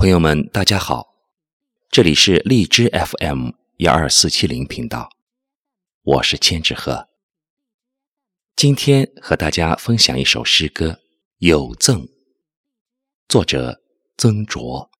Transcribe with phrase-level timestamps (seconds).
[0.00, 1.14] 朋友们，大家好，
[1.90, 3.50] 这里是荔枝 FM
[3.80, 5.10] 幺二四七零频道，
[6.02, 7.06] 我是千纸鹤。
[8.56, 10.92] 今天和大家分享一首诗歌
[11.40, 12.00] 《有赠》，
[13.28, 13.82] 作者
[14.16, 14.90] 曾卓。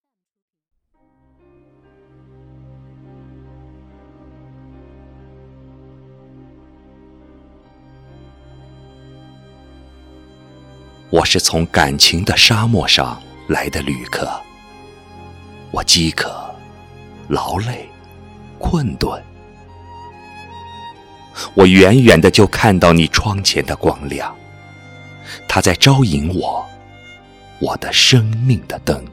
[11.09, 14.31] 我是从感情的沙漠上来的旅客，
[15.73, 16.53] 我饥渴、
[17.29, 17.89] 劳累、
[18.59, 19.23] 困顿，
[21.55, 24.35] 我远远的就看到你窗前的光亮，
[25.49, 26.67] 它在招引我，
[27.61, 29.05] 我的生命的灯。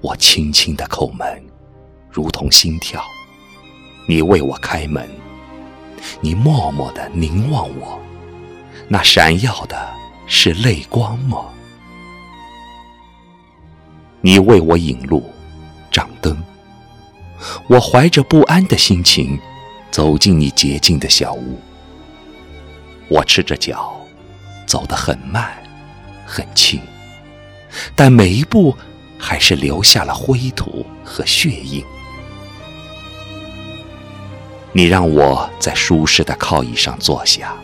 [0.00, 1.42] 我轻轻的叩门，
[2.10, 3.02] 如同心跳，
[4.06, 5.08] 你为我开门，
[6.20, 7.98] 你默默的凝望我。
[8.86, 9.92] 那闪耀的
[10.26, 11.46] 是泪光吗？
[14.24, 15.22] 你为我引路，
[15.90, 16.34] 掌灯。
[17.66, 19.38] 我怀着不安的心情
[19.90, 21.60] 走进你洁净的小屋。
[23.10, 23.94] 我赤着脚，
[24.64, 25.52] 走得很慢，
[26.24, 26.80] 很轻，
[27.94, 28.74] 但每一步
[29.18, 31.84] 还是留下了灰土和血印。
[34.72, 37.54] 你让我在舒适的靠椅上坐下。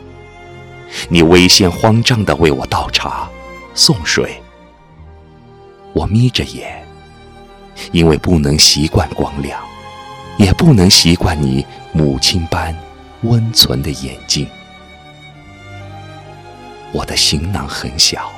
[1.08, 3.30] 你危险慌张地为我倒茶、
[3.74, 4.42] 送水，
[6.00, 6.82] 我眯着眼，
[7.92, 9.62] 因为不能习惯光亮，
[10.38, 12.74] 也不能习惯你母亲般
[13.24, 14.48] 温存的眼睛。
[16.90, 18.32] 我的行囊很小，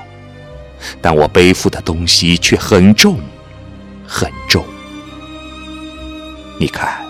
[1.01, 3.21] 但我背负的东西却很重，
[4.05, 4.65] 很重。
[6.59, 7.01] 你看，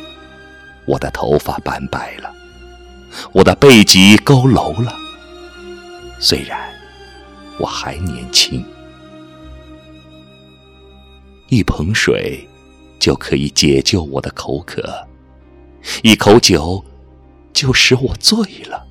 [0.85, 2.31] 我的头发斑白了，
[3.33, 4.95] 我的背脊佝偻了。
[6.21, 6.61] 虽然
[7.59, 8.63] 我还年轻，
[11.53, 12.49] 一盆水
[12.99, 14.83] 就可以解救我的口渴，
[16.03, 16.83] 一口酒
[17.53, 18.87] 就使我醉了，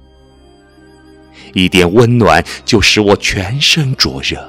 [1.56, 4.48] 一点温暖就使我全身灼热。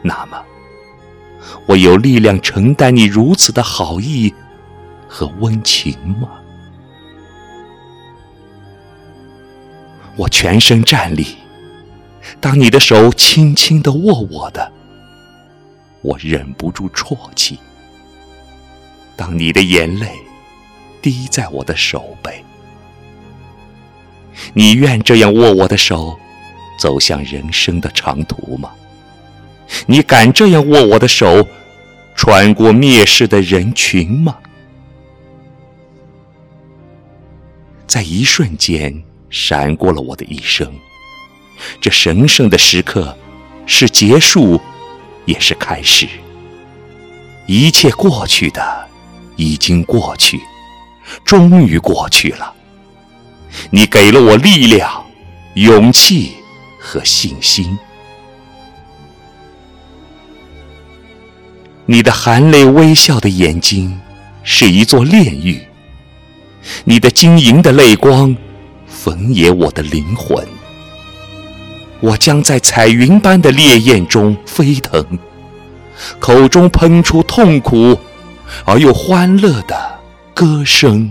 [0.00, 0.42] 那么，
[1.66, 4.32] 我有力量承担你如此的好意
[5.06, 6.40] 和温情吗？
[10.16, 11.36] 我全身站立，
[12.40, 14.72] 当你的手轻轻地握我的，
[16.06, 17.58] 我忍不住啜泣。
[19.16, 20.12] 当你的眼泪
[21.02, 22.44] 滴在我的手背，
[24.54, 26.18] 你愿这样握我的手，
[26.78, 28.70] 走向人生的长途吗？
[29.86, 31.46] 你敢这样握我的手，
[32.14, 34.38] 穿过蔑视的人群吗？
[37.86, 39.02] 在一瞬间。
[39.28, 40.72] 闪过了我的一生，
[41.80, 43.14] 这神圣的时刻，
[43.66, 44.60] 是结束，
[45.26, 46.08] 也是开始。
[47.46, 48.88] 一切过去的，
[49.36, 50.40] 已经过去，
[51.24, 52.54] 终于过去了。
[53.70, 55.04] 你给了我力量、
[55.54, 56.32] 勇气
[56.80, 57.78] 和信心。
[61.84, 64.00] 你的含泪微笑的眼睛，
[64.42, 65.60] 是一座炼狱。
[66.84, 68.34] 你的晶莹的泪光。
[68.88, 70.44] 焚野我的灵魂，
[72.00, 75.04] 我将在彩云般的烈焰中飞腾，
[76.18, 77.98] 口中喷出痛苦
[78.64, 79.98] 而又欢乐的
[80.34, 81.10] 歌声。